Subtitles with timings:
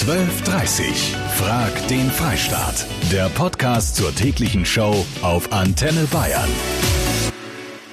[0.00, 2.86] 12.30 Frag den Freistaat.
[3.12, 6.48] Der Podcast zur täglichen Show auf Antenne Bayern.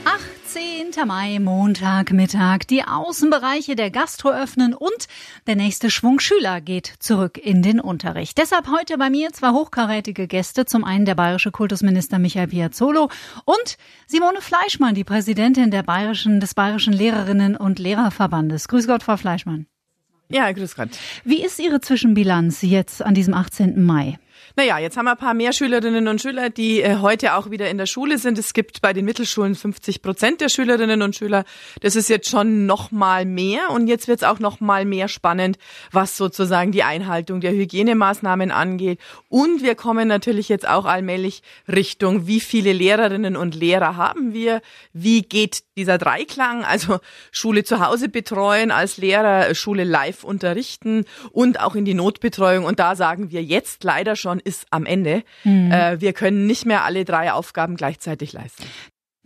[0.06, 1.06] 18.
[1.06, 2.60] Mai, Montagmittag.
[2.70, 5.10] Die Außenbereiche der Gastro öffnen und
[5.48, 8.38] der nächste Schwung Schüler geht zurück in den Unterricht.
[8.38, 10.66] Deshalb heute bei mir zwei hochkarätige Gäste.
[10.66, 13.10] Zum einen der bayerische Kultusminister Michael Piazzolo
[13.44, 13.78] und
[14.08, 18.70] Simone Fleischmann, die Präsidentin der bayerischen, des bayerischen Lehrerinnen und Lehrerverbandes.
[18.70, 19.68] Grüß Gott, Frau Fleischmann.
[20.30, 20.90] Ja, grüß Gott.
[21.24, 23.82] Wie ist Ihre Zwischenbilanz jetzt an diesem 18.
[23.82, 24.20] Mai?
[24.56, 27.70] Naja, jetzt haben wir ein paar mehr Schülerinnen und Schüler, die äh, heute auch wieder
[27.70, 28.38] in der Schule sind.
[28.38, 31.44] Es gibt bei den Mittelschulen 50 Prozent der Schülerinnen und Schüler.
[31.82, 33.70] Das ist jetzt schon noch mal mehr.
[33.72, 35.58] Und jetzt wird es auch noch mal mehr spannend,
[35.92, 39.00] was sozusagen die Einhaltung der Hygienemaßnahmen angeht.
[39.30, 44.62] Und wir kommen natürlich jetzt auch allmählich Richtung, wie viele Lehrerinnen und Lehrer haben wir?
[44.94, 46.64] Wie geht dieser Dreiklang?
[46.64, 47.00] Also
[47.32, 52.66] Schule zu Hause betreuen als Lehrer, Schule live unterrichten und auch in die Notbetreuung.
[52.66, 55.24] Und da sagen wir jetzt leider schon, ist am Ende.
[55.44, 55.72] Mhm.
[55.72, 58.64] Äh, wir können nicht mehr alle drei Aufgaben gleichzeitig leisten.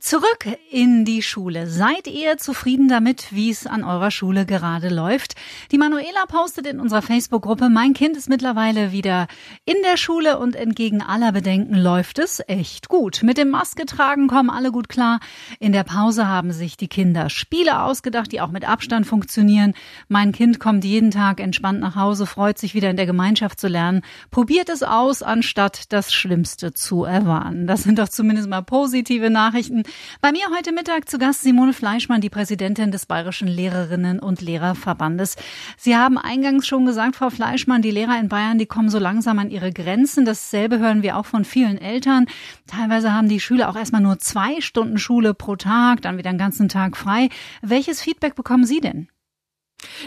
[0.03, 1.67] Zurück in die Schule.
[1.67, 5.35] Seid ihr zufrieden damit, wie es an eurer Schule gerade läuft?
[5.71, 9.27] Die Manuela postet in unserer Facebook-Gruppe, mein Kind ist mittlerweile wieder
[9.63, 13.21] in der Schule und entgegen aller Bedenken läuft es echt gut.
[13.21, 15.19] Mit dem Maske tragen kommen alle gut klar.
[15.59, 19.75] In der Pause haben sich die Kinder Spiele ausgedacht, die auch mit Abstand funktionieren.
[20.08, 23.67] Mein Kind kommt jeden Tag entspannt nach Hause, freut sich wieder in der Gemeinschaft zu
[23.67, 27.67] lernen, probiert es aus, anstatt das Schlimmste zu erwarten.
[27.67, 29.83] Das sind doch zumindest mal positive Nachrichten.
[30.22, 35.36] Bei mir heute Mittag zu Gast Simone Fleischmann, die Präsidentin des Bayerischen Lehrerinnen und Lehrerverbandes.
[35.78, 39.39] Sie haben eingangs schon gesagt, Frau Fleischmann, die Lehrer in Bayern, die kommen so langsam
[39.39, 40.25] an ihre Grenzen.
[40.25, 42.25] Dasselbe hören wir auch von vielen Eltern.
[42.67, 46.39] Teilweise haben die Schüler auch erstmal nur zwei Stunden Schule pro Tag, dann wieder einen
[46.39, 47.30] ganzen Tag frei.
[47.61, 49.08] Welches Feedback bekommen Sie denn?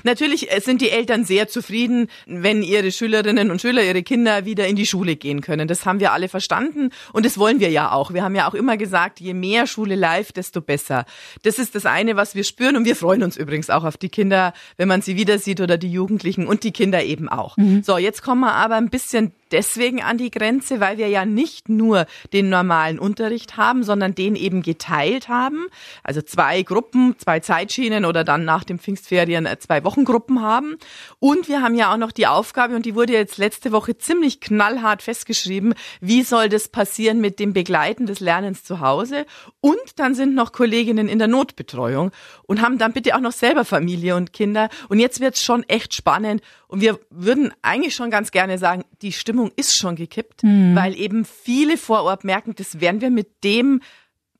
[0.03, 4.67] Natürlich äh, sind die Eltern sehr zufrieden, wenn ihre Schülerinnen und Schüler, ihre Kinder wieder
[4.67, 5.69] in die Schule gehen können.
[5.69, 8.12] Das haben wir alle verstanden und das wollen wir ja auch.
[8.12, 11.05] Wir haben ja auch immer gesagt, je mehr Schule live, desto besser.
[11.42, 14.08] Das ist das eine, was wir spüren und wir freuen uns übrigens auch auf die
[14.08, 17.57] Kinder, wenn man sie wieder sieht oder die Jugendlichen und die Kinder eben auch.
[17.57, 17.83] Mhm.
[17.83, 21.69] So, jetzt kommen wir aber ein bisschen deswegen an die Grenze, weil wir ja nicht
[21.69, 25.67] nur den normalen Unterricht haben, sondern den eben geteilt haben.
[26.03, 30.77] Also zwei Gruppen, zwei Zeitschienen oder dann nach den Pfingstferien äh, zwei Wochengruppen haben.
[31.19, 34.41] Und wir haben ja auch noch die Aufgabe, und die wurde jetzt letzte Woche ziemlich
[34.41, 39.27] knallhart festgeschrieben, wie soll das passieren mit dem Begleiten des Lernens zu Hause.
[39.61, 42.11] Und dann sind noch Kolleginnen in der Notbetreuung
[42.47, 44.69] und haben dann bitte auch noch selber Familie und Kinder.
[44.89, 46.43] Und jetzt wird's schon echt spannend.
[46.69, 50.77] Und wir würden eigentlich schon ganz gerne sagen, die Stimmung ist schon gekippt, mhm.
[50.77, 53.80] weil eben viele vor Ort merken, das werden wir mit dem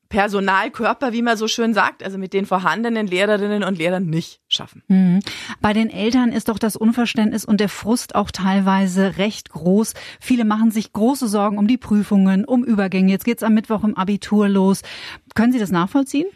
[0.07, 4.83] Personalkörper, wie man so schön sagt, also mit den vorhandenen Lehrerinnen und Lehrern nicht schaffen.
[4.87, 5.19] Mhm.
[5.59, 9.95] Bei den Eltern ist doch das Unverständnis und der Frust auch teilweise recht groß.
[10.21, 13.11] Viele machen sich große Sorgen um die Prüfungen, um Übergänge.
[13.11, 14.81] Jetzt geht's am Mittwoch im Abitur los.
[15.33, 16.27] Können Sie das nachvollziehen?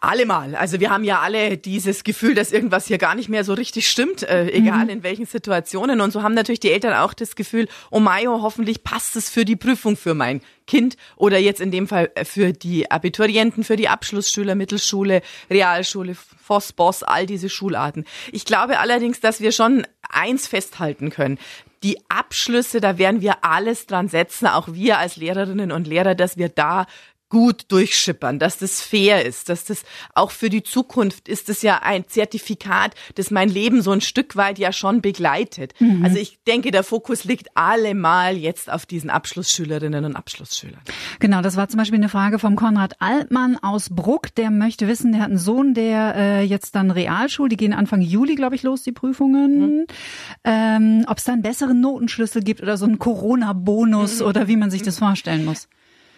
[0.00, 0.54] Allemal.
[0.54, 3.88] Also wir haben ja alle dieses Gefühl, dass irgendwas hier gar nicht mehr so richtig
[3.88, 4.90] stimmt, äh, egal mhm.
[4.90, 6.00] in welchen Situationen.
[6.00, 9.44] Und so haben natürlich die Eltern auch das Gefühl, oh Mayo, hoffentlich passt es für
[9.44, 13.74] die Prüfung für mein Kind oder jetzt in dem Fall äh, für die Abiturienten, für
[13.74, 15.20] die Abschlussschüler, Mittelschule,
[15.50, 18.04] Realschule, Voss, Boss, all diese Schularten.
[18.30, 21.38] Ich glaube allerdings, dass wir schon eins festhalten können
[21.82, 26.36] die Abschlüsse, da werden wir alles dran setzen, auch wir als Lehrerinnen und Lehrer, dass
[26.36, 26.86] wir da
[27.32, 29.84] gut durchschippern, dass das fair ist, dass das
[30.14, 34.36] auch für die Zukunft ist es ja ein Zertifikat, das mein Leben so ein Stück
[34.36, 35.72] weit ja schon begleitet.
[35.80, 36.04] Mhm.
[36.04, 40.82] Also ich denke, der Fokus liegt allemal jetzt auf diesen Abschlussschülerinnen und Abschlussschülern.
[41.20, 45.12] Genau, das war zum Beispiel eine Frage vom Konrad Altmann aus Bruck, der möchte wissen,
[45.12, 48.62] der hat einen Sohn, der äh, jetzt dann Realschul, die gehen Anfang Juli, glaube ich,
[48.62, 49.78] los, die Prüfungen.
[49.78, 49.86] Mhm.
[50.44, 54.26] Ähm, Ob es da einen besseren Notenschlüssel gibt oder so einen Corona-Bonus mhm.
[54.26, 55.66] oder wie man sich das vorstellen muss.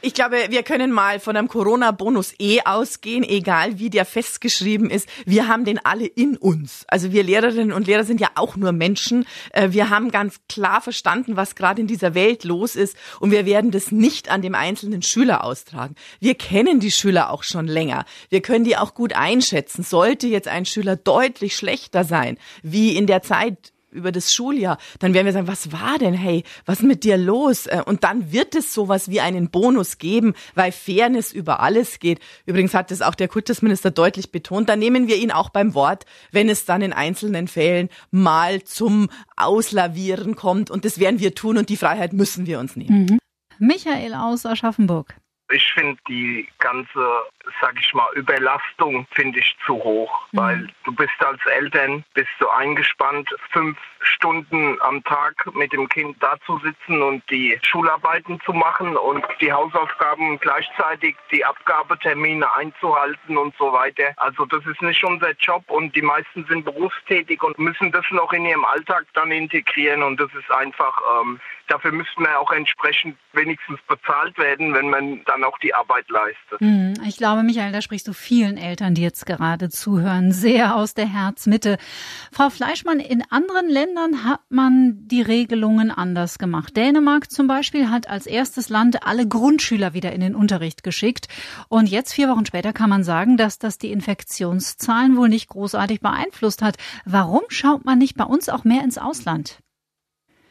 [0.06, 5.08] Ich glaube, wir können mal von einem Corona-Bonus eh ausgehen, egal wie der festgeschrieben ist.
[5.24, 6.84] Wir haben den alle in uns.
[6.88, 9.24] Also wir Lehrerinnen und Lehrer sind ja auch nur Menschen.
[9.52, 13.46] Äh, wir haben ganz klar verstanden, was gerade in dieser Welt los ist und wir
[13.46, 15.94] werden das nicht an dem einzelnen Schüler austragen.
[16.20, 18.04] Wir kennen die Schüler auch schon länger.
[18.28, 19.84] Wir können die auch gut einschätzen.
[19.84, 25.14] Sollte jetzt ein Schüler deutlich schlechter sein, wie in der Zeit über das Schuljahr, dann
[25.14, 27.66] werden wir sagen, was war denn, hey, was ist mit dir los?
[27.66, 32.20] Äh, und dann wird es sowas wie einen Bonus geben, weil Fairness über alles geht.
[32.46, 34.68] Übrigens hat es auch der Kultusminister deutlich betont.
[34.68, 39.08] Da nehmen wir ihn auch beim Wort, wenn es dann in einzelnen Fällen mal zum
[39.36, 40.70] Auslavieren kommt.
[40.70, 43.06] Und das werden wir tun und die Freiheit müssen wir uns nehmen.
[43.06, 43.18] Mhm.
[43.58, 45.14] Michael aus Aschaffenburg.
[45.50, 47.06] Ich finde die ganze
[47.60, 50.38] sag ich mal, Überlastung finde ich zu hoch, mhm.
[50.38, 56.22] weil du bist als Eltern, bist du eingespannt, fünf Stunden am Tag mit dem Kind
[56.22, 63.36] da zu sitzen und die Schularbeiten zu machen und die Hausaufgaben gleichzeitig die Abgabetermine einzuhalten
[63.36, 64.12] und so weiter.
[64.16, 68.32] Also das ist nicht unser Job und die meisten sind berufstätig und müssen das noch
[68.32, 73.16] in ihrem Alltag dann integrieren und das ist einfach, ähm, dafür müsste man auch entsprechend
[73.32, 76.60] wenigstens bezahlt werden, wenn man dann auch die Arbeit leistet.
[76.60, 80.94] Hm, ich glaube, Michael, da sprichst du vielen Eltern, die jetzt gerade zuhören, sehr aus
[80.94, 81.78] der Herzmitte.
[82.30, 86.76] Frau Fleischmann, in anderen Ländern hat man die Regelungen anders gemacht.
[86.76, 91.28] Dänemark zum Beispiel hat als erstes Land alle Grundschüler wieder in den Unterricht geschickt.
[91.68, 96.00] Und jetzt, vier Wochen später, kann man sagen, dass das die Infektionszahlen wohl nicht großartig
[96.00, 96.76] beeinflusst hat.
[97.04, 99.63] Warum schaut man nicht bei uns auch mehr ins Ausland?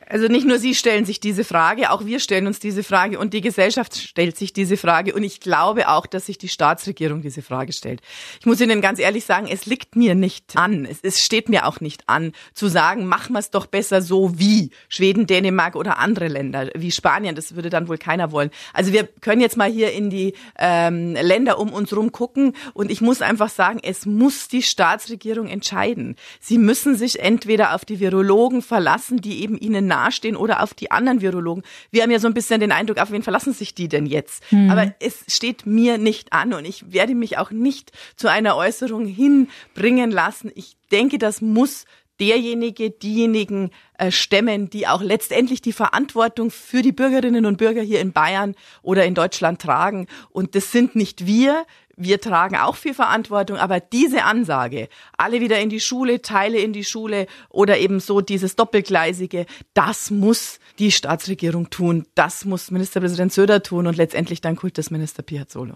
[0.07, 3.33] Also nicht nur Sie stellen sich diese Frage, auch wir stellen uns diese Frage und
[3.33, 7.41] die Gesellschaft stellt sich diese Frage und ich glaube auch, dass sich die Staatsregierung diese
[7.41, 8.01] Frage stellt.
[8.39, 11.67] Ich muss Ihnen ganz ehrlich sagen, es liegt mir nicht an, es, es steht mir
[11.67, 15.99] auch nicht an, zu sagen, machen wir es doch besser so wie Schweden, Dänemark oder
[15.99, 18.49] andere Länder, wie Spanien, das würde dann wohl keiner wollen.
[18.73, 22.91] Also wir können jetzt mal hier in die ähm, Länder um uns rum gucken und
[22.91, 26.15] ich muss einfach sagen, es muss die Staatsregierung entscheiden.
[26.39, 30.91] Sie müssen sich entweder auf die Virologen verlassen, die eben ihnen nahestehen oder auf die
[30.91, 31.63] anderen Virologen.
[31.91, 34.43] Wir haben ja so ein bisschen den Eindruck, auf wen verlassen sich die denn jetzt?
[34.51, 34.69] Mhm.
[34.71, 39.05] Aber es steht mir nicht an und ich werde mich auch nicht zu einer Äußerung
[39.05, 40.51] hinbringen lassen.
[40.55, 41.85] Ich denke, das muss
[42.19, 48.01] derjenige, diejenigen äh, stemmen, die auch letztendlich die Verantwortung für die Bürgerinnen und Bürger hier
[48.01, 50.07] in Bayern oder in Deutschland tragen.
[50.29, 55.59] Und das sind nicht wir wir tragen auch viel Verantwortung, aber diese Ansage, alle wieder
[55.59, 60.91] in die Schule, Teile in die Schule oder eben so dieses Doppelgleisige, das muss die
[60.91, 65.75] Staatsregierung tun, das muss Ministerpräsident Söder tun und letztendlich dann Kultusminister Piazzolo.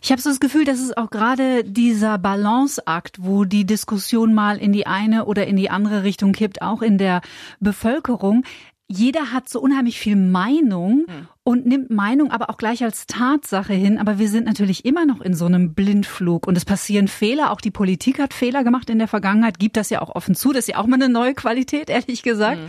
[0.00, 4.58] Ich habe so das Gefühl, dass es auch gerade dieser Balanceakt, wo die Diskussion mal
[4.58, 7.20] in die eine oder in die andere Richtung kippt, auch in der
[7.58, 8.44] Bevölkerung,
[8.90, 13.72] jeder hat so unheimlich viel Meinung hm und nimmt Meinung aber auch gleich als Tatsache
[13.72, 13.96] hin.
[13.96, 17.52] Aber wir sind natürlich immer noch in so einem Blindflug und es passieren Fehler.
[17.52, 20.52] Auch die Politik hat Fehler gemacht in der Vergangenheit, gibt das ja auch offen zu.
[20.52, 22.60] Das ist ja auch mal eine neue Qualität, ehrlich gesagt.
[22.60, 22.68] Mhm.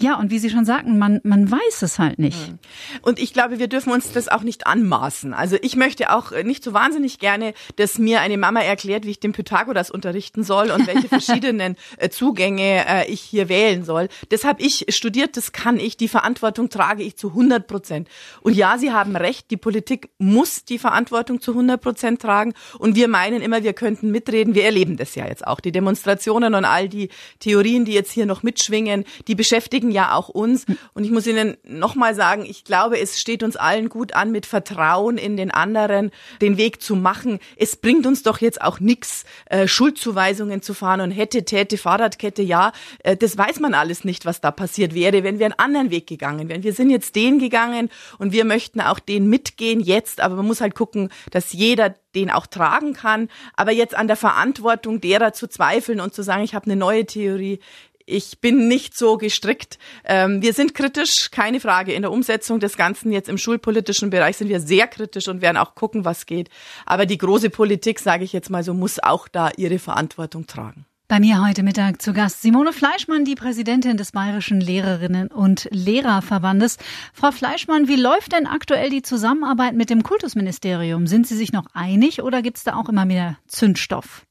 [0.00, 2.50] Ja, und wie Sie schon sagten, man, man weiß es halt nicht.
[2.50, 2.58] Mhm.
[3.02, 5.32] Und ich glaube, wir dürfen uns das auch nicht anmaßen.
[5.32, 9.20] Also ich möchte auch nicht so wahnsinnig gerne, dass mir eine Mama erklärt, wie ich
[9.20, 14.08] den Pythagoras unterrichten soll und welche verschiedenen äh, Zugänge äh, ich hier wählen soll.
[14.30, 18.07] Das habe ich studiert, das kann ich, die Verantwortung trage ich zu 100 Prozent.
[18.42, 22.54] Und ja, Sie haben recht, die Politik muss die Verantwortung zu 100 Prozent tragen.
[22.78, 24.54] Und wir meinen immer, wir könnten mitreden.
[24.54, 25.60] Wir erleben das ja jetzt auch.
[25.60, 27.08] Die Demonstrationen und all die
[27.40, 30.66] Theorien, die jetzt hier noch mitschwingen, die beschäftigen ja auch uns.
[30.94, 34.46] Und ich muss Ihnen nochmal sagen, ich glaube, es steht uns allen gut an, mit
[34.46, 37.38] Vertrauen in den anderen den Weg zu machen.
[37.56, 42.42] Es bringt uns doch jetzt auch nichts, äh, Schuldzuweisungen zu fahren und hätte, täte, Fahrradkette,
[42.42, 45.90] ja, äh, das weiß man alles nicht, was da passiert wäre, wenn wir einen anderen
[45.90, 46.62] Weg gegangen wären.
[46.62, 50.60] Wir sind jetzt den gegangen und wir möchten auch den mitgehen jetzt, aber man muss
[50.60, 53.28] halt gucken, dass jeder den auch tragen kann.
[53.54, 57.06] Aber jetzt an der Verantwortung derer zu zweifeln und zu sagen, ich habe eine neue
[57.06, 57.60] Theorie,
[58.08, 59.78] ich bin nicht so gestrickt.
[60.04, 61.92] Ähm, wir sind kritisch, keine Frage.
[61.92, 65.58] In der Umsetzung des Ganzen jetzt im schulpolitischen Bereich sind wir sehr kritisch und werden
[65.58, 66.48] auch gucken, was geht.
[66.86, 70.86] Aber die große Politik, sage ich jetzt mal so, muss auch da ihre Verantwortung tragen.
[71.10, 76.76] Bei mir heute Mittag zu Gast Simone Fleischmann, die Präsidentin des Bayerischen Lehrerinnen und Lehrerverbandes.
[77.14, 81.06] Frau Fleischmann, wie läuft denn aktuell die Zusammenarbeit mit dem Kultusministerium?
[81.06, 84.26] Sind Sie sich noch einig oder gibt es da auch immer mehr Zündstoff?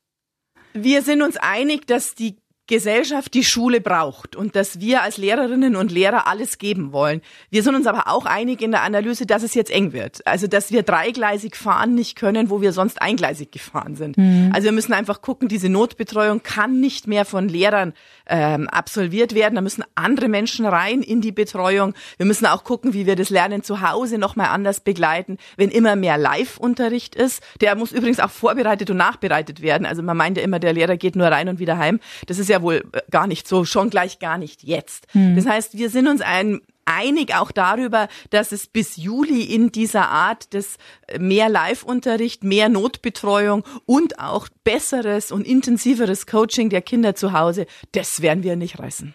[0.73, 2.37] Wir sind uns einig, dass die
[2.67, 7.21] Gesellschaft die Schule braucht und dass wir als Lehrerinnen und Lehrer alles geben wollen.
[7.49, 10.25] Wir sind uns aber auch einig in der Analyse, dass es jetzt eng wird.
[10.27, 14.17] Also, dass wir dreigleisig fahren nicht können, wo wir sonst eingleisig gefahren sind.
[14.17, 14.51] Mhm.
[14.53, 17.93] Also, wir müssen einfach gucken, diese Notbetreuung kann nicht mehr von Lehrern
[18.27, 19.55] ähm, absolviert werden.
[19.55, 21.93] Da müssen andere Menschen rein in die Betreuung.
[22.17, 25.95] Wir müssen auch gucken, wie wir das Lernen zu Hause nochmal anders begleiten, wenn immer
[25.95, 27.41] mehr Live-Unterricht ist.
[27.61, 29.85] Der muss übrigens auch vorbereitet und nachbereitet werden.
[29.85, 32.01] Also, man meint ja immer, der Lehrer geht nur rein und wieder heim.
[32.25, 35.07] Das ist ja wohl äh, gar nicht so, schon gleich gar nicht jetzt.
[35.11, 35.35] Hm.
[35.35, 40.09] Das heißt, wir sind uns ein einig auch darüber, dass es bis Juli in dieser
[40.09, 47.13] Art des äh, mehr Live-Unterricht, mehr Notbetreuung und auch besseres und intensiveres Coaching der Kinder
[47.15, 49.13] zu Hause, das werden wir nicht reißen.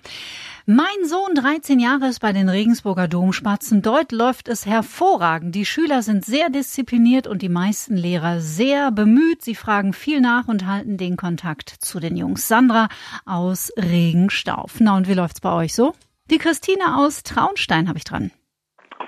[0.66, 3.82] Mein Sohn, 13 Jahre, ist bei den Regensburger Domspatzen.
[3.82, 5.56] Dort läuft es hervorragend.
[5.56, 9.42] Die Schüler sind sehr diszipliniert und die meisten Lehrer sehr bemüht.
[9.42, 12.46] Sie fragen viel nach und halten den Kontakt zu den Jungs.
[12.46, 12.86] Sandra
[13.26, 14.76] aus Regenstauf.
[14.78, 15.94] Na, und wie läuft's bei euch so?
[16.30, 18.30] Die Christine aus Traunstein habe ich dran.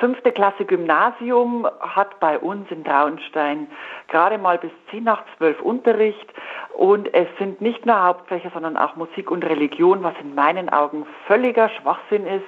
[0.00, 3.68] fünfte Klasse Gymnasium hat bei uns in Traunstein
[4.08, 6.26] gerade mal bis 10 nach 12 Unterricht
[6.74, 11.06] und es sind nicht nur Hauptfächer, sondern auch Musik und Religion, was in meinen Augen
[11.26, 12.44] völliger Schwachsinn ist.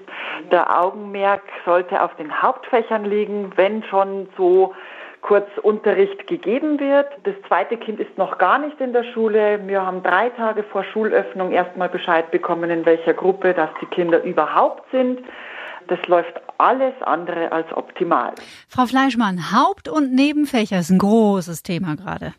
[0.50, 4.74] Der Augenmerk sollte auf den Hauptfächern liegen, wenn schon so
[5.22, 7.06] kurz Unterricht gegeben wird.
[7.24, 9.60] Das zweite Kind ist noch gar nicht in der Schule.
[9.66, 14.22] Wir haben drei Tage vor Schulöffnung erstmal Bescheid bekommen, in welcher Gruppe dass die Kinder
[14.24, 15.20] überhaupt sind.
[15.88, 18.34] Das läuft alles andere als optimal.
[18.68, 22.34] Frau Fleischmann, Haupt- und Nebenfächer ist ein großes Thema gerade.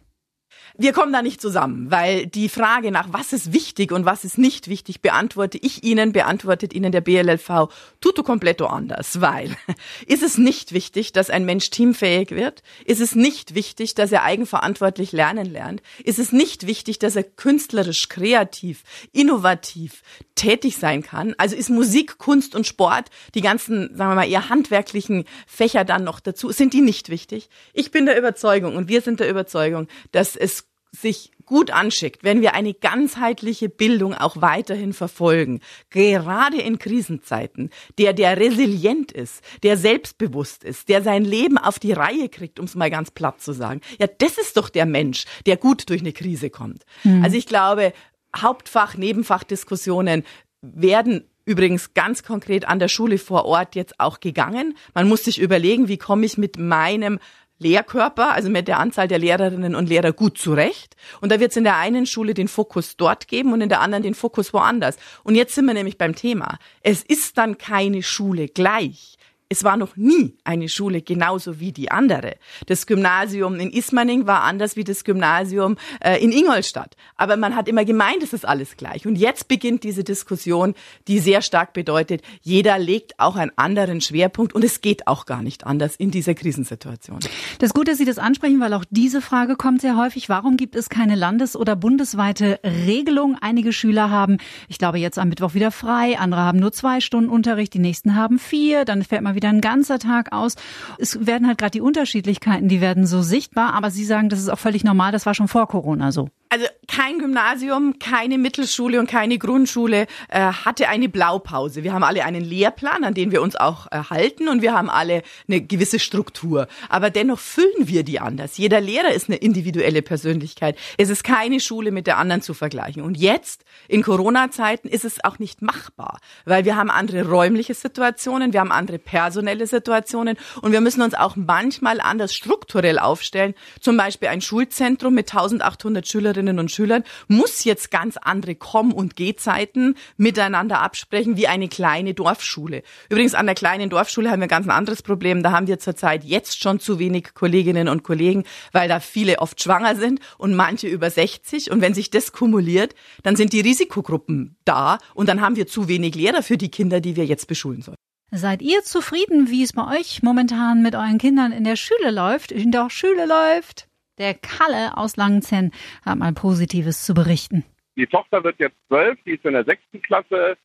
[0.80, 4.38] Wir kommen da nicht zusammen, weil die Frage nach was ist wichtig und was ist
[4.38, 7.70] nicht wichtig, beantworte ich Ihnen, beantwortet Ihnen der BLLV
[8.00, 9.58] tutto completo anders, weil
[10.06, 12.62] ist es nicht wichtig, dass ein Mensch teamfähig wird?
[12.86, 15.82] Ist es nicht wichtig, dass er eigenverantwortlich lernen lernt?
[16.04, 20.04] Ist es nicht wichtig, dass er künstlerisch, kreativ, innovativ
[20.36, 21.34] tätig sein kann?
[21.40, 26.04] Also ist Musik, Kunst und Sport, die ganzen, sagen wir mal, eher handwerklichen Fächer dann
[26.04, 27.50] noch dazu, sind die nicht wichtig?
[27.74, 32.42] Ich bin der Überzeugung und wir sind der Überzeugung, dass es sich gut anschickt, wenn
[32.42, 39.78] wir eine ganzheitliche Bildung auch weiterhin verfolgen, gerade in Krisenzeiten, der, der resilient ist, der
[39.78, 43.54] selbstbewusst ist, der sein Leben auf die Reihe kriegt, um es mal ganz platt zu
[43.54, 43.82] sagen.
[44.00, 46.84] Ja, das ist doch der Mensch, der gut durch eine Krise kommt.
[47.04, 47.24] Mhm.
[47.24, 47.94] Also ich glaube,
[48.36, 50.24] Hauptfach, Nebenfachdiskussionen
[50.62, 54.76] werden übrigens ganz konkret an der Schule vor Ort jetzt auch gegangen.
[54.94, 57.20] Man muss sich überlegen, wie komme ich mit meinem
[57.60, 60.96] Lehrkörper, also mit der Anzahl der Lehrerinnen und Lehrer gut zurecht.
[61.22, 63.82] Und da wird es in der einen Schule den Fokus dort geben und in der
[63.82, 64.98] anderen den Fokus woanders.
[65.24, 66.60] Und jetzt sind wir nämlich beim Thema.
[66.82, 69.18] Es ist dann keine Schule gleich.
[69.50, 72.36] Es war noch nie eine Schule genauso wie die andere.
[72.66, 76.96] Das Gymnasium in Ismaning war anders wie das Gymnasium äh, in Ingolstadt.
[77.16, 79.08] Aber man hat immer gemeint, es ist alles gleich.
[79.08, 80.76] Und jetzt beginnt diese Diskussion,
[81.08, 85.42] die sehr stark bedeutet, jeder legt auch einen anderen Schwerpunkt und es geht auch gar
[85.42, 87.20] nicht anders in dieser Krisensituation.
[87.60, 90.28] Das ist gut, dass Sie das ansprechen, weil auch diese Frage kommt sehr häufig.
[90.28, 93.38] Warum gibt es keine landes- oder bundesweite Regelung?
[93.40, 97.30] Einige Schüler haben, ich glaube, jetzt am Mittwoch wieder frei, andere haben nur zwei Stunden
[97.30, 100.56] Unterricht, die nächsten haben vier, dann fällt mal wieder ein ganzer Tag aus.
[100.98, 104.50] Es werden halt gerade die Unterschiedlichkeiten, die werden so sichtbar, aber Sie sagen, das ist
[104.50, 106.30] auch völlig normal, das war schon vor Corona so.
[106.50, 111.84] Also kein Gymnasium, keine Mittelschule und keine Grundschule äh, hatte eine Blaupause.
[111.84, 114.90] Wir haben alle einen Lehrplan, an den wir uns auch äh, halten und wir haben
[114.90, 116.68] alle eine gewisse Struktur.
[116.88, 118.58] Aber dennoch füllen wir die anders.
[118.58, 120.78] Jeder Lehrer ist eine individuelle Persönlichkeit.
[120.98, 123.02] Es ist keine Schule mit der anderen zu vergleichen.
[123.02, 128.54] Und jetzt, in Corona-Zeiten, ist es auch nicht machbar, weil wir haben andere räumliche Situationen,
[128.54, 133.54] wir haben andere personelle Situationen und wir müssen uns auch manchmal anders strukturell aufstellen.
[133.82, 138.94] Zum Beispiel ein Schulzentrum mit 1800 Schülerinnen Schülerinnen und Schülern muss jetzt ganz andere Komm-
[138.94, 142.84] und Gehzeiten miteinander absprechen wie eine kleine Dorfschule.
[143.10, 145.42] Übrigens an der kleinen Dorfschule haben wir ganz ein anderes Problem.
[145.42, 149.62] Da haben wir zurzeit jetzt schon zu wenig Kolleginnen und Kollegen, weil da viele oft
[149.62, 151.72] schwanger sind und manche über 60.
[151.72, 155.88] Und wenn sich das kumuliert, dann sind die Risikogruppen da und dann haben wir zu
[155.88, 157.98] wenig Lehrer für die Kinder, die wir jetzt beschulen sollen.
[158.32, 162.52] Seid ihr zufrieden, wie es bei euch momentan mit euren Kindern in der Schule läuft,
[162.52, 163.87] in der Schule läuft?
[164.18, 165.72] Der Kalle aus Langenzenn
[166.06, 167.64] hat mal Positives zu berichten.
[167.96, 170.58] Die Tochter wird jetzt zwölf, die ist in der sechsten Klasse.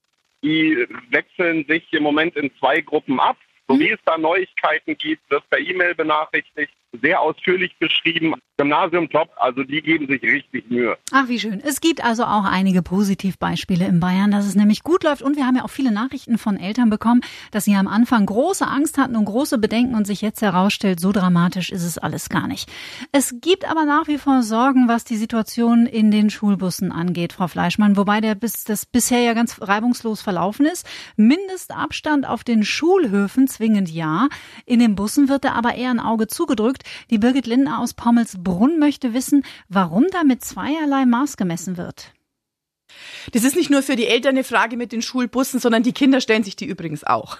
[0.42, 3.36] Die wechseln sich im Moment in zwei Gruppen ab.
[3.68, 8.34] So wie es da Neuigkeiten gibt, wird per E-Mail benachrichtigt sehr ausführlich beschrieben.
[8.58, 10.96] Gymnasium top, also die geben sich richtig Mühe.
[11.10, 11.60] Ach, wie schön.
[11.64, 15.22] Es gibt also auch einige Positivbeispiele in Bayern, dass es nämlich gut läuft.
[15.22, 18.66] Und wir haben ja auch viele Nachrichten von Eltern bekommen, dass sie am Anfang große
[18.66, 22.46] Angst hatten und große Bedenken und sich jetzt herausstellt, so dramatisch ist es alles gar
[22.46, 22.70] nicht.
[23.10, 27.48] Es gibt aber nach wie vor Sorgen, was die Situation in den Schulbussen angeht, Frau
[27.48, 30.86] Fleischmann, wobei der bis, das bisher ja ganz reibungslos verlaufen ist.
[31.16, 34.28] Mindestabstand auf den Schulhöfen zwingend ja.
[34.66, 36.81] In den Bussen wird da aber eher ein Auge zugedrückt.
[37.10, 42.12] Die Birgit Lindner aus Pommelsbrunn möchte wissen, warum da mit zweierlei Maß gemessen wird.
[43.32, 46.20] Das ist nicht nur für die Eltern eine Frage mit den Schulbussen, sondern die Kinder
[46.20, 47.38] stellen sich die übrigens auch.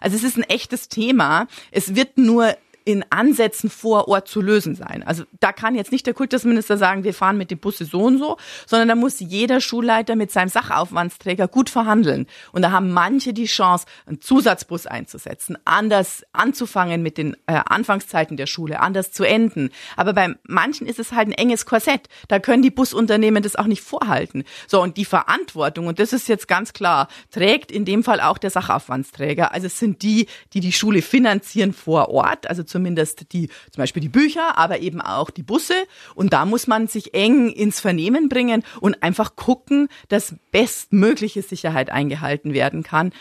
[0.00, 1.46] Also es ist ein echtes Thema.
[1.70, 2.56] Es wird nur
[2.88, 5.02] in Ansätzen vor Ort zu lösen sein.
[5.02, 8.16] Also da kann jetzt nicht der Kultusminister sagen, wir fahren mit dem Busse so und
[8.16, 12.26] so, sondern da muss jeder Schulleiter mit seinem Sachaufwandsträger gut verhandeln.
[12.50, 18.38] Und da haben manche die Chance, einen Zusatzbus einzusetzen, anders anzufangen mit den äh, Anfangszeiten
[18.38, 19.68] der Schule, anders zu enden.
[19.96, 22.08] Aber bei manchen ist es halt ein enges Korsett.
[22.28, 24.44] Da können die Busunternehmen das auch nicht vorhalten.
[24.66, 28.38] So, und die Verantwortung, und das ist jetzt ganz klar, trägt in dem Fall auch
[28.38, 29.52] der Sachaufwandsträger.
[29.52, 34.00] Also es sind die, die die Schule finanzieren vor Ort, also zumindest die, zum Beispiel
[34.00, 35.74] die Bücher, aber eben auch die Busse.
[36.14, 41.90] Und da muss man sich eng ins Vernehmen bringen und einfach gucken, dass bestmögliche Sicherheit
[41.90, 43.12] eingehalten werden kann.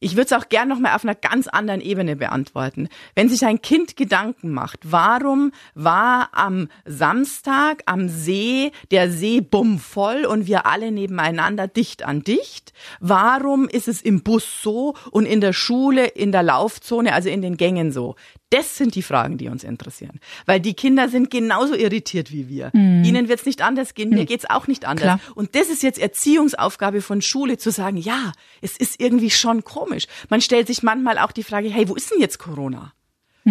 [0.00, 2.88] Ich würde es auch gern noch mal auf einer ganz anderen Ebene beantworten.
[3.16, 10.24] Wenn sich ein Kind Gedanken macht, warum war am Samstag am See der See bummvoll
[10.24, 12.72] und wir alle nebeneinander dicht an dicht?
[13.00, 17.42] Warum ist es im Bus so und in der Schule, in der Laufzone, also in
[17.42, 18.14] den Gängen so?
[18.50, 20.20] Das sind die Fragen, die uns interessieren.
[20.46, 22.70] Weil die Kinder sind genauso irritiert wie wir.
[22.72, 23.04] Mhm.
[23.04, 25.20] Ihnen wird es nicht anders gehen, mir geht's auch nicht anders.
[25.20, 25.20] Klar.
[25.34, 29.87] Und das ist jetzt Erziehungsaufgabe von Schule, zu sagen, ja, es ist irgendwie schon komisch.
[30.28, 32.92] Man stellt sich manchmal auch die Frage, hey, wo ist denn jetzt Corona?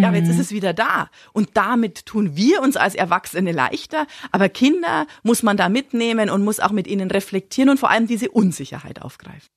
[0.01, 0.41] Ja, aber jetzt ist mhm.
[0.41, 1.09] es wieder da.
[1.33, 4.05] Und damit tun wir uns als Erwachsene leichter.
[4.31, 8.05] Aber Kinder muss man da mitnehmen und muss auch mit ihnen reflektieren und vor allem
[8.05, 9.49] diese Unsicherheit aufgreifen.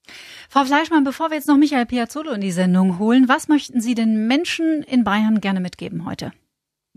[0.49, 3.95] Frau Fleischmann, bevor wir jetzt noch Michael Piazzolo in die Sendung holen, was möchten Sie
[3.95, 6.33] den Menschen in Bayern gerne mitgeben heute?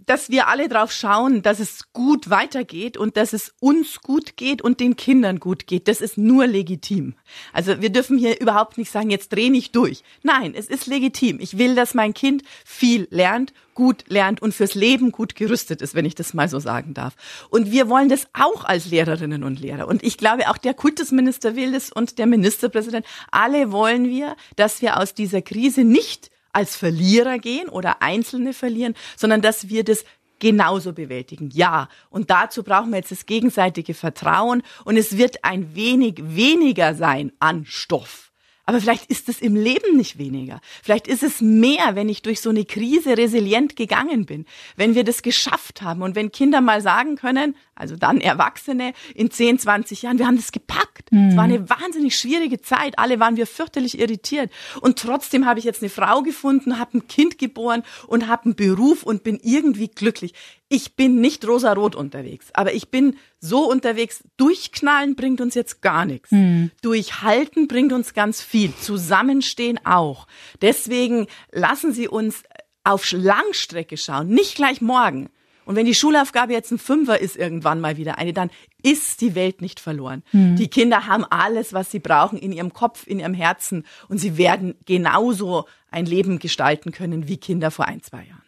[0.05, 4.61] Dass wir alle drauf schauen, dass es gut weitergeht und dass es uns gut geht
[4.61, 5.87] und den Kindern gut geht.
[5.87, 7.15] Das ist nur legitim.
[7.51, 10.03] Also wir dürfen hier überhaupt nicht sagen, jetzt dreh nicht durch.
[10.23, 11.39] Nein, es ist legitim.
[11.39, 15.95] Ich will, dass mein Kind viel lernt, gut lernt und fürs Leben gut gerüstet ist,
[15.95, 17.15] wenn ich das mal so sagen darf.
[17.49, 19.87] Und wir wollen das auch als Lehrerinnen und Lehrer.
[19.87, 23.05] Und ich glaube, auch der Kultusminister will das und der Ministerpräsident.
[23.31, 28.95] Alle wollen wir, dass wir aus dieser Krise nicht als Verlierer gehen oder Einzelne verlieren,
[29.17, 30.05] sondern dass wir das
[30.39, 31.49] genauso bewältigen.
[31.53, 31.87] Ja.
[32.09, 37.31] Und dazu brauchen wir jetzt das gegenseitige Vertrauen und es wird ein wenig weniger sein
[37.39, 38.32] an Stoff.
[38.65, 40.61] Aber vielleicht ist es im Leben nicht weniger.
[40.81, 44.45] Vielleicht ist es mehr, wenn ich durch so eine Krise resilient gegangen bin.
[44.77, 49.31] Wenn wir das geschafft haben und wenn Kinder mal sagen können, also dann Erwachsene in
[49.31, 51.11] 10, 20 Jahren, wir haben das gepackt.
[51.11, 51.29] Mhm.
[51.29, 52.97] Es war eine wahnsinnig schwierige Zeit.
[52.99, 54.49] Alle waren wir fürchterlich irritiert.
[54.79, 58.55] Und trotzdem habe ich jetzt eine Frau gefunden, habe ein Kind geboren und habe einen
[58.55, 60.33] Beruf und bin irgendwie glücklich.
[60.73, 64.23] Ich bin nicht rosarot unterwegs, aber ich bin so unterwegs.
[64.37, 66.31] Durchknallen bringt uns jetzt gar nichts.
[66.31, 66.71] Mhm.
[66.81, 68.73] Durchhalten bringt uns ganz viel.
[68.81, 70.25] Zusammenstehen auch.
[70.63, 72.41] Deswegen lassen Sie uns
[72.83, 75.29] auf Langstrecke schauen, nicht gleich morgen
[75.65, 78.49] und wenn die Schulaufgabe jetzt ein Fünfer ist, irgendwann mal wieder eine, dann
[78.81, 80.23] ist die Welt nicht verloren.
[80.31, 80.55] Mhm.
[80.55, 84.37] Die Kinder haben alles, was sie brauchen in ihrem Kopf, in ihrem Herzen und sie
[84.37, 88.41] werden genauso ein Leben gestalten können wie Kinder vor ein, zwei Jahren.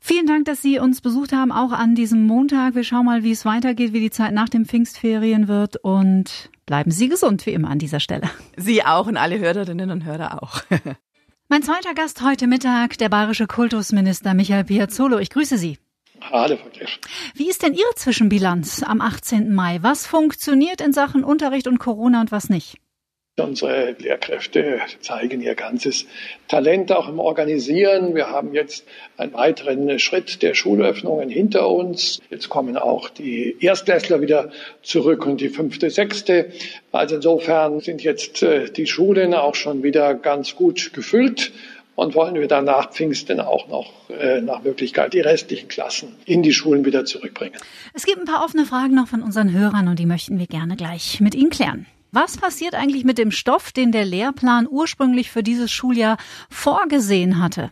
[0.00, 2.74] Vielen Dank, dass Sie uns besucht haben, auch an diesem Montag.
[2.74, 6.90] Wir schauen mal, wie es weitergeht, wie die Zeit nach den Pfingstferien wird und bleiben
[6.90, 8.28] Sie gesund, wie immer an dieser Stelle.
[8.56, 10.62] Sie auch und alle Hörerinnen und Hörer auch.
[11.48, 15.18] mein zweiter Gast heute Mittag, der bayerische Kultusminister Michael Piazzolo.
[15.18, 15.78] Ich grüße Sie.
[16.20, 16.98] Alle vergessen.
[17.34, 19.54] Wie ist denn Ihre Zwischenbilanz am 18.
[19.54, 19.78] Mai?
[19.82, 22.78] Was funktioniert in Sachen Unterricht und Corona und was nicht?
[23.38, 26.06] Unsere Lehrkräfte zeigen ihr ganzes
[26.48, 28.14] Talent auch im Organisieren.
[28.14, 28.84] Wir haben jetzt
[29.16, 32.20] einen weiteren Schritt der Schulöffnungen hinter uns.
[32.30, 34.50] Jetzt kommen auch die Erstklässler wieder
[34.82, 36.50] zurück und die fünfte, sechste.
[36.90, 41.52] Also insofern sind jetzt äh, die Schulen auch schon wieder ganz gut gefüllt
[41.98, 46.44] und wollen wir dann nach Pfingsten auch noch äh, nach Möglichkeit die restlichen Klassen in
[46.44, 47.58] die Schulen wieder zurückbringen.
[47.92, 50.76] Es gibt ein paar offene Fragen noch von unseren Hörern und die möchten wir gerne
[50.76, 51.86] gleich mit Ihnen klären.
[52.12, 57.70] Was passiert eigentlich mit dem Stoff, den der Lehrplan ursprünglich für dieses Schuljahr vorgesehen hatte?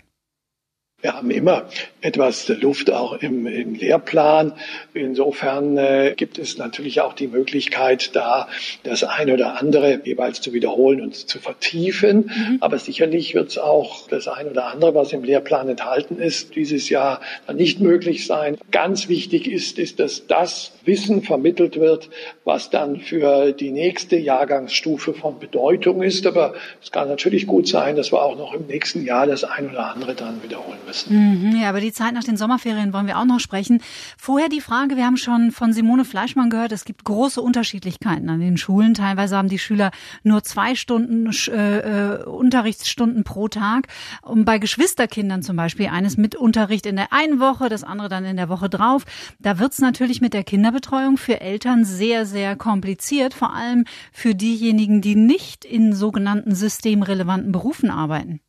[1.07, 1.69] Wir haben immer
[2.01, 4.55] etwas Luft auch im, im Lehrplan.
[4.93, 8.49] Insofern äh, gibt es natürlich auch die Möglichkeit, da
[8.83, 12.33] das eine oder andere jeweils zu wiederholen und zu vertiefen.
[12.35, 12.57] Mhm.
[12.59, 16.89] Aber sicherlich wird es auch das eine oder andere, was im Lehrplan enthalten ist, dieses
[16.89, 17.21] Jahr
[17.55, 18.57] nicht möglich sein.
[18.73, 22.11] Ganz wichtig ist, ist, dass das Wissen vermittelt wird,
[22.43, 26.27] was dann für die nächste Jahrgangsstufe von Bedeutung ist.
[26.27, 29.69] Aber es kann natürlich gut sein, dass wir auch noch im nächsten Jahr das eine
[29.69, 30.96] oder andere dann wiederholen müssen.
[31.09, 33.83] Mhm, ja, aber die Zeit nach den Sommerferien wollen wir auch noch sprechen.
[34.17, 38.41] Vorher die Frage, wir haben schon von Simone Fleischmann gehört, es gibt große Unterschiedlichkeiten an
[38.41, 38.95] den Schulen.
[38.95, 39.91] Teilweise haben die Schüler
[40.23, 43.89] nur zwei Stunden äh, äh, Unterrichtsstunden pro Tag.
[44.23, 48.25] Und bei Geschwisterkindern zum Beispiel, eines mit Unterricht in der einen Woche, das andere dann
[48.25, 49.05] in der Woche drauf.
[49.39, 55.01] Da wird's natürlich mit der Kinderbetreuung für Eltern sehr, sehr kompliziert, vor allem für diejenigen,
[55.01, 58.41] die nicht in sogenannten systemrelevanten Berufen arbeiten.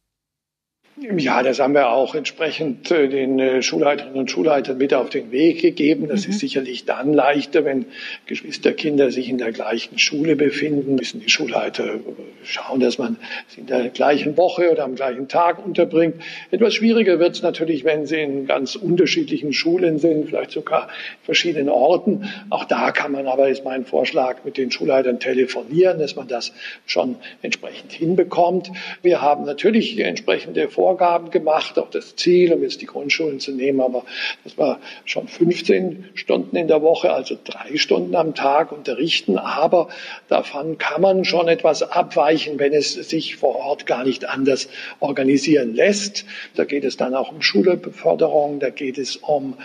[0.99, 5.31] Ja, das haben wir auch entsprechend äh, den äh, Schulleiterinnen und Schulleitern mit auf den
[5.31, 6.07] Weg gegeben.
[6.07, 6.33] Das mhm.
[6.33, 7.85] ist sicherlich dann leichter, wenn
[8.25, 11.99] Geschwisterkinder sich in der gleichen Schule befinden, müssen die Schulleiter
[12.43, 16.15] schauen, dass man sie in der gleichen Woche oder am gleichen Tag unterbringt.
[16.49, 21.25] Etwas schwieriger wird es natürlich, wenn sie in ganz unterschiedlichen Schulen sind, vielleicht sogar in
[21.25, 22.27] verschiedenen Orten.
[22.49, 26.53] Auch da kann man aber, ist mein Vorschlag, mit den Schulleitern telefonieren, dass man das
[26.87, 28.71] schon entsprechend hinbekommt.
[29.03, 33.51] Wir haben natürlich entsprechende Vor Vorgaben gemacht, auch das Ziel, um jetzt die Grundschulen zu
[33.51, 34.05] nehmen, aber
[34.45, 39.37] das war schon 15 Stunden in der Woche, also drei Stunden am Tag unterrichten.
[39.37, 39.89] Aber
[40.29, 44.69] davon kann man schon etwas abweichen, wenn es sich vor Ort gar nicht anders
[45.01, 46.23] organisieren lässt.
[46.55, 49.55] Da geht es dann auch um Schulbeförderung, da geht es um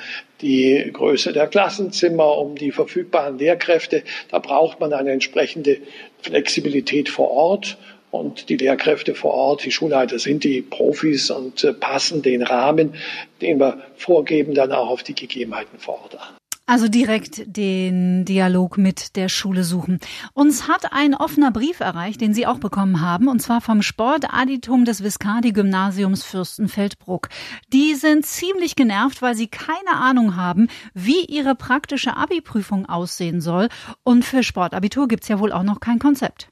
[0.41, 4.03] die Größe der Klassenzimmer, um die verfügbaren Lehrkräfte.
[4.29, 5.79] Da braucht man eine entsprechende
[6.21, 7.79] Flexibilität vor Ort.
[8.13, 12.95] Und die Lehrkräfte vor Ort, die Schulleiter sind die Profis und äh, passen den Rahmen,
[13.41, 16.37] den wir vorgeben, dann auch auf die Gegebenheiten vor Ort an.
[16.67, 19.99] Also direkt den Dialog mit der Schule suchen.
[20.35, 24.85] Uns hat ein offener Brief erreicht, den Sie auch bekommen haben, und zwar vom Sportadditum
[24.85, 27.31] des Viscardi-Gymnasiums Fürstenfeldbruck.
[27.73, 33.69] Die sind ziemlich genervt, weil sie keine Ahnung haben, wie ihre praktische Abi-Prüfung aussehen soll.
[34.05, 36.52] Und für Sportabitur gibt's ja wohl auch noch kein Konzept.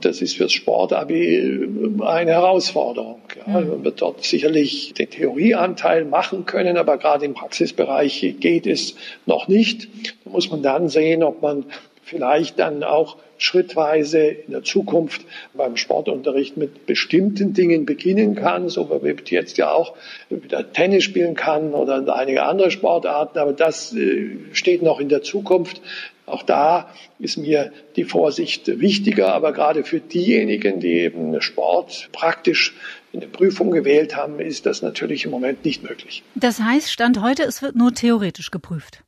[0.00, 1.68] Das ist fürs Sportabi
[2.00, 3.22] eine Herausforderung.
[3.46, 3.68] Ja, mhm.
[3.68, 9.46] man wird dort sicherlich den Theorieanteil machen können, aber gerade im Praxisbereich geht es noch
[9.46, 9.88] nicht.
[10.24, 11.64] Da muss man dann sehen, ob man
[12.02, 15.22] vielleicht dann auch schrittweise in der Zukunft
[15.54, 19.94] beim Sportunterricht mit bestimmten Dingen beginnen kann, so wie man jetzt ja auch
[20.30, 23.38] wieder Tennis spielen kann oder einige andere Sportarten.
[23.38, 25.80] Aber das äh, steht noch in der Zukunft.
[26.26, 32.74] Auch da ist mir die Vorsicht wichtiger, aber gerade für diejenigen, die eben Sport praktisch
[33.12, 36.22] in der Prüfung gewählt haben, ist das natürlich im Moment nicht möglich.
[36.34, 39.03] Das heißt, Stand heute, es wird nur theoretisch geprüft.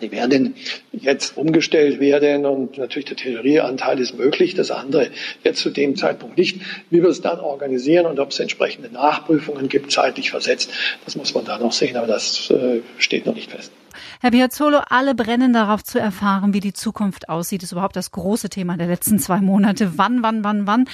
[0.00, 0.54] Die werden
[0.92, 5.10] jetzt umgestellt werden und natürlich der Theorieanteil ist möglich, das andere
[5.42, 6.60] jetzt zu dem Zeitpunkt nicht.
[6.90, 10.70] Wie wir es dann organisieren und ob es entsprechende Nachprüfungen gibt, zeitlich versetzt,
[11.04, 13.72] das muss man da noch sehen, aber das äh, steht noch nicht fest.
[14.20, 17.62] Herr Piazzolo, alle brennen darauf zu erfahren, wie die Zukunft aussieht.
[17.62, 19.96] Das ist überhaupt das große Thema der letzten zwei Monate.
[19.96, 20.84] Wann, wann, wann, wann?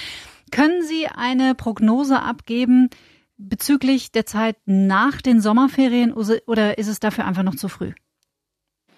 [0.51, 2.89] Können Sie eine Prognose abgeben
[3.37, 7.93] bezüglich der Zeit nach den Sommerferien oder ist es dafür einfach noch zu früh?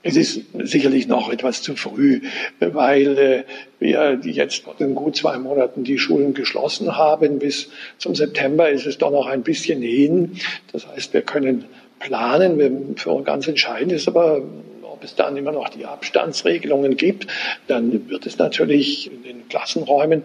[0.07, 2.21] Es ist sicherlich noch etwas zu früh,
[2.59, 3.43] weil äh,
[3.79, 7.39] wir jetzt in gut zwei Monaten die Schulen geschlossen haben.
[7.39, 10.37] Bis zum September ist es doch noch ein bisschen hin.
[10.71, 11.65] Das heißt, wir können
[11.97, 12.95] planen.
[12.97, 14.43] Für uns ganz entscheidend ist aber,
[14.83, 17.25] ob es dann immer noch die Abstandsregelungen gibt.
[17.65, 20.21] Dann wird es natürlich in den Klassenräumen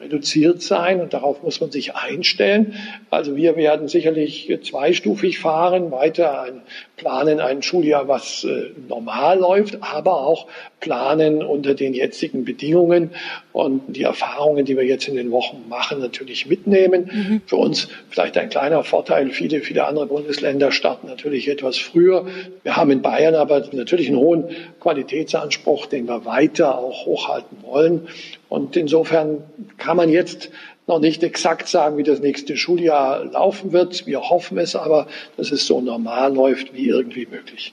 [0.00, 2.74] reduziert sein und darauf muss man sich einstellen.
[3.10, 6.62] Also wir werden sicherlich zweistufig fahren, weiter ein,
[6.96, 10.46] planen ein Schuljahr, was äh, normal läuft, aber auch
[10.80, 13.10] planen unter den jetzigen Bedingungen
[13.52, 17.10] und die Erfahrungen, die wir jetzt in den Wochen machen, natürlich mitnehmen.
[17.12, 17.42] Mhm.
[17.46, 19.30] Für uns vielleicht ein kleiner Vorteil.
[19.30, 22.26] Viele, viele andere Bundesländer starten natürlich etwas früher.
[22.62, 24.44] Wir haben in Bayern aber natürlich einen hohen
[24.80, 28.08] Qualitätsanspruch, den wir weiter auch hochhalten wollen.
[28.50, 29.44] Und insofern
[29.78, 30.50] kann man jetzt
[30.88, 34.06] noch nicht exakt sagen, wie das nächste Schuljahr laufen wird.
[34.06, 37.72] Wir hoffen es aber, dass es so normal läuft wie irgendwie möglich.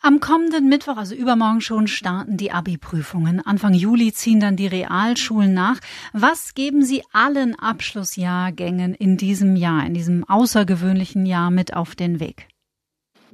[0.00, 3.40] Am kommenden Mittwoch, also übermorgen schon, starten die Abi-Prüfungen.
[3.44, 5.78] Anfang Juli ziehen dann die Realschulen nach.
[6.14, 12.18] Was geben Sie allen Abschlussjahrgängen in diesem Jahr, in diesem außergewöhnlichen Jahr mit auf den
[12.18, 12.48] Weg?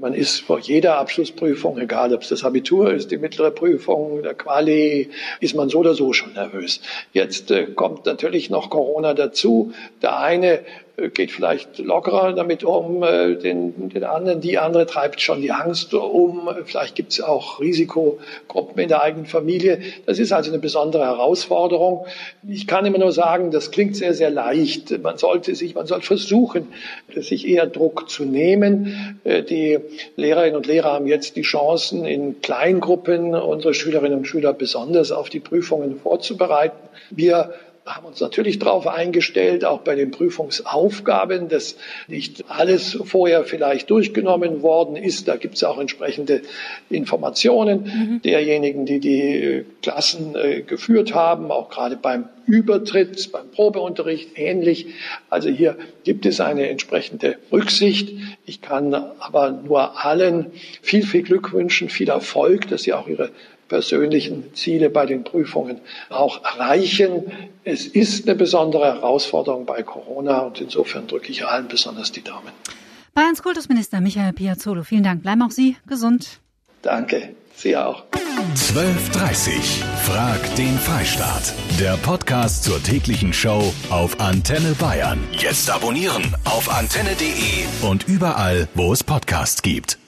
[0.01, 4.33] Man ist vor jeder Abschlussprüfung, egal ob es das Abitur ist, die mittlere Prüfung, der
[4.33, 5.11] Quali,
[5.41, 6.81] ist man so oder so schon nervös.
[7.13, 9.75] Jetzt äh, kommt natürlich noch Corona dazu.
[10.01, 10.61] Der eine
[11.15, 15.95] geht vielleicht lockerer damit um, äh, den, den anderen, die andere treibt schon die Angst
[15.95, 16.49] um.
[16.65, 19.81] Vielleicht gibt es auch Risikogruppen in der eigenen Familie.
[20.07, 22.07] Das ist also eine besondere Herausforderung.
[22.49, 25.03] Ich kann immer nur sagen, das klingt sehr, sehr leicht.
[25.03, 26.69] Man sollte sich, man soll versuchen,
[27.15, 29.21] sich eher Druck zu nehmen.
[29.25, 29.79] Äh, die
[30.17, 35.29] Lehrerinnen und Lehrer haben jetzt die Chancen, in Kleingruppen unsere Schülerinnen und Schüler besonders auf
[35.29, 36.77] die Prüfungen vorzubereiten.
[37.11, 37.55] Wir
[37.97, 41.77] haben uns natürlich darauf eingestellt, auch bei den Prüfungsaufgaben, dass
[42.09, 45.29] nicht alles vorher vielleicht durchgenommen worden ist.
[45.29, 46.43] Da gibt es auch entsprechende
[46.89, 48.23] Informationen mhm.
[48.23, 54.87] derjenigen, die die äh, Klassen äh, geführt haben, auch gerade beim Übertritt, beim Probeunterricht ähnlich.
[55.29, 58.13] Also hier gibt es eine entsprechende Rücksicht.
[58.45, 60.47] Ich kann aber nur allen
[60.83, 63.31] viel, viel Glück wünschen, viel Erfolg, dass sie auch ihre
[63.71, 65.81] persönlichen Ziele bei den Prüfungen
[66.11, 67.33] auch erreichen.
[67.65, 72.53] Es ist eine besondere Herausforderung bei Corona und insofern drücke ich allen besonders die Daumen.
[73.15, 75.23] Bayerns Kultusminister Michael Piazzolo, vielen Dank.
[75.23, 76.41] Bleiben auch Sie gesund.
[76.83, 78.05] Danke, Sie auch.
[78.55, 81.55] 12.30 Frag den Freistaat.
[81.79, 85.19] Der Podcast zur täglichen Show auf Antenne Bayern.
[85.33, 90.00] Jetzt abonnieren auf antenne.de und überall, wo es Podcasts gibt.